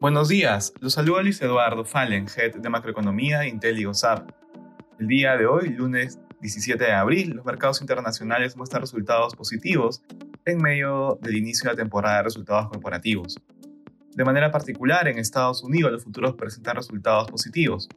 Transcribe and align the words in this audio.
Buenos 0.00 0.28
días, 0.28 0.72
los 0.80 0.94
saluda 0.94 1.22
Luis 1.22 1.42
Eduardo 1.42 1.84
Fallen, 1.84 2.26
Head 2.34 2.56
de 2.56 2.68
Macroeconomía 2.70 3.40
de 3.40 3.48
IntelliGoSap. 3.48 4.30
El 4.98 5.06
día 5.06 5.36
de 5.36 5.46
hoy, 5.46 5.68
lunes 5.68 6.18
17 6.40 6.82
de 6.82 6.92
abril, 6.92 7.34
los 7.36 7.44
mercados 7.44 7.82
internacionales 7.82 8.56
muestran 8.56 8.80
resultados 8.80 9.36
positivos 9.36 10.02
en 10.46 10.58
medio 10.58 11.18
del 11.20 11.36
inicio 11.36 11.68
de 11.68 11.76
la 11.76 11.82
temporada 11.82 12.16
de 12.16 12.22
resultados 12.22 12.70
corporativos. 12.70 13.38
De 14.14 14.24
manera 14.24 14.50
particular, 14.50 15.06
en 15.06 15.18
Estados 15.18 15.62
Unidos 15.62 15.92
los 15.92 16.02
futuros 16.02 16.34
presentan 16.34 16.76
resultados 16.76 17.30
positivos. 17.30 17.88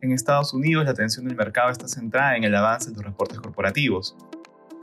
En 0.00 0.12
Estados 0.12 0.54
Unidos 0.54 0.84
la 0.84 0.92
atención 0.92 1.26
del 1.26 1.36
mercado 1.36 1.70
está 1.70 1.88
centrada 1.88 2.36
en 2.36 2.44
el 2.44 2.54
avance 2.54 2.90
de 2.90 2.96
los 2.96 3.04
reportes 3.04 3.38
corporativos. 3.40 4.16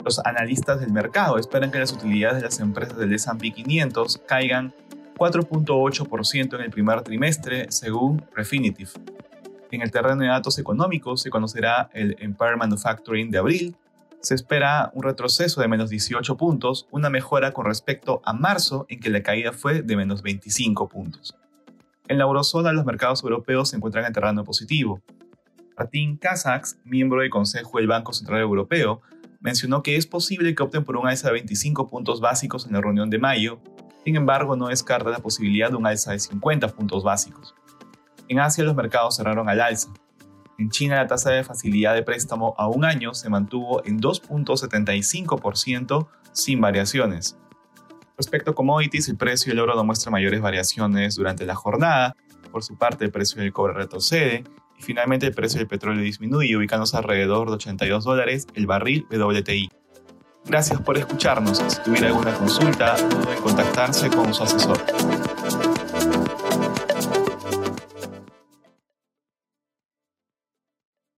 Los 0.08 0.20
analistas 0.20 0.80
del 0.80 0.94
mercado 0.94 1.38
esperan 1.38 1.70
que 1.70 1.80
las 1.80 1.92
utilidades 1.92 2.38
de 2.38 2.44
las 2.44 2.62
empresas 2.62 2.98
del 2.98 3.12
S&P 3.12 3.52
500 3.52 4.22
caigan 4.26 4.74
4.8% 5.18 6.56
en 6.56 6.62
el 6.62 6.70
primer 6.70 7.02
trimestre, 7.02 7.70
según 7.70 8.26
Refinitiv. 8.34 8.92
En 9.70 9.82
el 9.82 9.92
terreno 9.92 10.22
de 10.22 10.28
datos 10.28 10.60
económicos 10.60 11.22
se 11.22 11.30
conocerá 11.30 11.90
el 11.92 12.16
Empire 12.20 12.56
Manufacturing 12.56 13.32
de 13.32 13.38
abril. 13.38 13.76
Se 14.22 14.34
espera 14.34 14.92
un 14.94 15.04
retroceso 15.04 15.60
de 15.60 15.68
menos 15.68 15.90
18 15.90 16.38
puntos, 16.38 16.88
una 16.90 17.10
mejora 17.10 17.52
con 17.52 17.66
respecto 17.66 18.22
a 18.24 18.32
marzo 18.32 18.86
en 18.88 19.02
que 19.02 19.10
la 19.10 19.22
caída 19.22 19.52
fue 19.52 19.82
de 19.82 19.98
menos 19.98 20.22
25 20.22 20.88
puntos. 20.88 21.36
En 22.08 22.18
la 22.18 22.24
eurozona 22.24 22.72
los 22.72 22.86
mercados 22.86 23.24
europeos 23.24 23.72
se 23.72 23.76
encuentran 23.76 24.06
en 24.06 24.14
terreno 24.14 24.46
positivo. 24.46 25.02
Martin 25.78 26.16
Kazaks, 26.16 26.80
miembro 26.86 27.20
del 27.20 27.30
Consejo 27.30 27.78
del 27.78 27.88
Banco 27.88 28.14
Central 28.14 28.40
Europeo, 28.40 29.02
mencionó 29.40 29.84
que 29.84 29.96
es 29.96 30.08
posible 30.08 30.56
que 30.56 30.64
opten 30.64 30.84
por 30.84 30.98
un 30.98 31.08
alza 31.08 31.28
de 31.28 31.34
25 31.34 31.88
puntos 31.88 32.22
básicos 32.22 32.66
en 32.66 32.74
la 32.74 32.82
reunión 32.82 33.10
de 33.10 33.20
mayo, 33.20 33.60
sin 34.04 34.16
embargo 34.16 34.56
no 34.56 34.68
descarta 34.68 35.10
la 35.10 35.20
posibilidad 35.20 35.70
de 35.70 35.76
un 35.76 35.86
alza 35.86 36.12
de 36.12 36.20
50 36.20 36.70
puntos 36.70 37.04
básicos. 37.04 37.54
En 38.28 38.40
Asia 38.40 38.64
los 38.64 38.76
mercados 38.76 39.16
cerraron 39.16 39.50
al 39.50 39.62
alza. 39.62 39.90
En 40.58 40.70
China 40.70 40.96
la 40.96 41.08
tasa 41.08 41.32
de 41.32 41.44
facilidad 41.44 41.94
de 41.94 42.04
préstamo 42.04 42.56
a 42.58 42.68
un 42.68 42.84
año 42.84 43.14
se 43.14 43.30
mantuvo 43.30 43.86
en 43.86 44.00
2.75% 44.00 46.08
sin 46.32 46.60
variaciones. 46.60 47.38
Respecto 48.18 48.52
a 48.52 48.56
commodities, 48.56 49.08
el 49.10 49.18
precio 49.18 49.52
del 49.52 49.60
oro 49.60 49.76
no 49.76 49.84
muestra 49.84 50.12
mayores 50.12 50.42
variaciones 50.42 51.16
durante 51.16 51.46
la 51.46 51.54
jornada. 51.54 52.16
Por 52.52 52.64
su 52.64 52.76
parte, 52.76 53.06
el 53.06 53.12
precio 53.12 53.42
del 53.42 53.54
cobre 53.54 53.74
retrocede 53.74 54.44
y 54.78 54.82
finalmente 54.82 55.28
el 55.28 55.34
precio 55.34 55.60
del 55.60 55.68
petróleo 55.68 56.04
disminuye, 56.04 56.56
ubicándose 56.56 56.98
alrededor 56.98 57.50
de 57.50 57.56
82 57.56 58.04
dólares 58.04 58.48
el 58.54 58.68
barril 58.68 59.06
WTI. 59.12 59.70
Gracias 60.46 60.80
por 60.82 60.98
escucharnos. 60.98 61.58
Si 61.68 61.82
tuviera 61.84 62.08
alguna 62.08 62.34
consulta, 62.34 62.96
no 63.02 63.10
duden 63.10 63.36
en 63.36 63.42
contactarse 63.42 64.10
con 64.10 64.34
su 64.34 64.44
asesor. 64.44 64.78